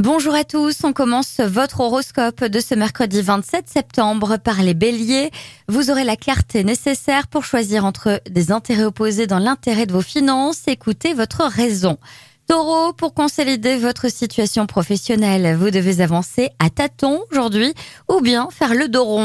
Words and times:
Bonjour 0.00 0.34
à 0.34 0.42
tous, 0.42 0.82
on 0.82 0.92
commence 0.92 1.38
votre 1.38 1.78
horoscope 1.78 2.42
de 2.44 2.58
ce 2.58 2.74
mercredi 2.74 3.22
27 3.22 3.68
septembre 3.68 4.38
par 4.38 4.60
les 4.60 4.74
béliers. 4.74 5.30
Vous 5.68 5.88
aurez 5.88 6.02
la 6.02 6.16
clarté 6.16 6.64
nécessaire 6.64 7.28
pour 7.28 7.44
choisir 7.44 7.84
entre 7.84 8.20
des 8.28 8.50
intérêts 8.50 8.84
opposés 8.84 9.28
dans 9.28 9.38
l'intérêt 9.38 9.86
de 9.86 9.92
vos 9.92 10.02
finances. 10.02 10.66
Écoutez 10.66 11.14
votre 11.14 11.44
raison. 11.44 11.96
Taureau, 12.48 12.92
pour 12.92 13.14
consolider 13.14 13.76
votre 13.76 14.10
situation 14.10 14.66
professionnelle, 14.66 15.56
vous 15.56 15.70
devez 15.70 16.02
avancer 16.02 16.50
à 16.58 16.70
tâtons 16.70 17.22
aujourd'hui 17.30 17.72
ou 18.08 18.20
bien 18.20 18.48
faire 18.50 18.74
le 18.74 18.88
dos. 18.88 19.20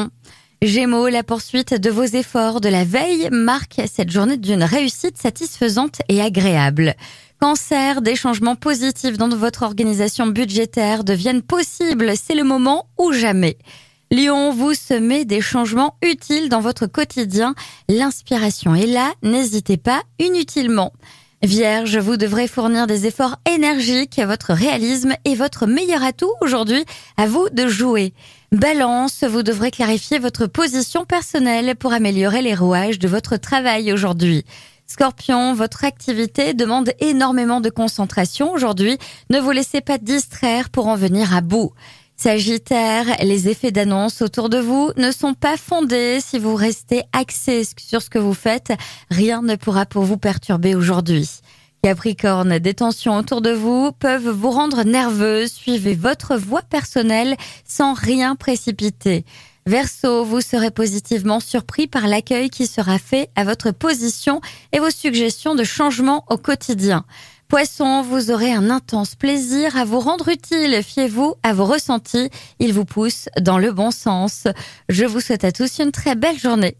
Gémeaux, 0.61 1.07
la 1.07 1.23
poursuite 1.23 1.73
de 1.73 1.89
vos 1.89 2.03
efforts 2.03 2.59
de 2.59 2.67
la 2.67 2.83
veille 2.83 3.29
marque 3.31 3.81
cette 3.89 4.11
journée 4.11 4.35
d'une 4.35 4.63
réussite 4.63 5.17
satisfaisante 5.17 6.01
et 6.09 6.21
agréable. 6.21 6.95
Cancer, 7.39 8.01
des 8.01 8.17
changements 8.17 8.57
positifs 8.57 9.17
dans 9.17 9.29
votre 9.29 9.63
organisation 9.63 10.27
budgétaire 10.27 11.05
deviennent 11.05 11.43
possibles. 11.43 12.11
C'est 12.17 12.35
le 12.35 12.43
moment 12.43 12.87
ou 12.97 13.13
jamais. 13.13 13.57
Lion, 14.11 14.51
vous 14.51 14.73
semez 14.73 15.23
des 15.23 15.39
changements 15.39 15.95
utiles 16.01 16.49
dans 16.49 16.59
votre 16.59 16.87
quotidien. 16.87 17.55
L'inspiration 17.87 18.75
est 18.75 18.87
là, 18.87 19.13
n'hésitez 19.23 19.77
pas 19.77 20.01
inutilement. 20.19 20.91
Vierge, 21.41 21.97
vous 21.97 22.17
devrez 22.17 22.49
fournir 22.49 22.85
des 22.85 23.05
efforts 23.05 23.37
énergiques. 23.49 24.19
Votre 24.19 24.51
réalisme 24.51 25.13
est 25.23 25.35
votre 25.35 25.67
meilleur 25.67 26.03
atout 26.03 26.33
aujourd'hui. 26.41 26.83
À 27.15 27.27
vous 27.27 27.47
de 27.49 27.65
jouer. 27.69 28.13
Balance, 28.51 29.23
vous 29.23 29.41
devrez 29.41 29.71
clarifier 29.71 30.19
votre 30.19 30.47
position 30.47 31.05
personnelle 31.05 31.77
pour 31.77 31.93
améliorer 31.93 32.41
les 32.41 32.55
rouages 32.55 32.99
de 32.99 33.07
votre 33.07 33.37
travail 33.37 33.93
aujourd'hui. 33.93 34.43
Scorpion, 34.85 35.53
votre 35.53 35.85
activité 35.85 36.53
demande 36.53 36.91
énormément 36.99 37.61
de 37.61 37.69
concentration 37.69 38.51
aujourd'hui. 38.51 38.97
Ne 39.29 39.39
vous 39.39 39.51
laissez 39.51 39.79
pas 39.79 39.97
distraire 39.97 40.69
pour 40.69 40.87
en 40.87 40.95
venir 40.95 41.33
à 41.33 41.39
bout. 41.39 41.71
Sagittaire, 42.21 43.05
les 43.23 43.47
effets 43.47 43.71
d'annonce 43.71 44.21
autour 44.21 44.49
de 44.49 44.57
vous 44.57 44.91
ne 44.97 45.09
sont 45.09 45.33
pas 45.33 45.55
fondés. 45.55 46.19
Si 46.19 46.37
vous 46.37 46.53
restez 46.53 47.03
axé 47.13 47.63
sur 47.77 48.01
ce 48.01 48.09
que 48.09 48.19
vous 48.19 48.33
faites, 48.33 48.73
rien 49.09 49.41
ne 49.41 49.55
pourra 49.55 49.85
pour 49.85 50.03
vous 50.03 50.17
perturber 50.17 50.75
aujourd'hui. 50.75 51.29
Capricorne, 51.81 52.59
des 52.59 52.73
tensions 52.73 53.15
autour 53.15 53.39
de 53.39 53.51
vous 53.51 53.93
peuvent 53.93 54.27
vous 54.27 54.51
rendre 54.51 54.83
nerveux. 54.83 55.47
Suivez 55.47 55.95
votre 55.95 56.35
voie 56.35 56.61
personnelle 56.61 57.37
sans 57.63 57.93
rien 57.93 58.35
précipiter. 58.35 59.23
Verseau, 59.65 60.25
vous 60.25 60.41
serez 60.41 60.71
positivement 60.71 61.39
surpris 61.39 61.87
par 61.87 62.05
l'accueil 62.05 62.49
qui 62.49 62.67
sera 62.67 62.99
fait 62.99 63.29
à 63.37 63.45
votre 63.45 63.71
position 63.71 64.41
et 64.73 64.79
vos 64.79 64.89
suggestions 64.89 65.55
de 65.55 65.63
changement 65.63 66.25
au 66.29 66.35
quotidien. 66.35 67.05
Poisson, 67.49 68.03
vous 68.03 68.29
aurez 68.29 68.53
un 68.53 68.69
intense 68.69 69.15
plaisir 69.15 69.75
à 69.75 69.83
vous 69.83 69.99
rendre 69.99 70.29
utile. 70.29 70.83
Fiez-vous 70.83 71.33
à 71.41 71.51
vos 71.51 71.65
ressentis. 71.65 72.29
Ils 72.59 72.73
vous 72.73 72.85
poussent 72.85 73.27
dans 73.41 73.57
le 73.57 73.71
bon 73.71 73.89
sens. 73.89 74.43
Je 74.87 75.03
vous 75.05 75.19
souhaite 75.19 75.43
à 75.43 75.51
tous 75.51 75.79
une 75.79 75.91
très 75.91 76.13
belle 76.13 76.37
journée. 76.37 76.77